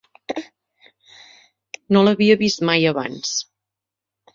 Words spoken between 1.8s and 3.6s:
No l'havia vist mai abans.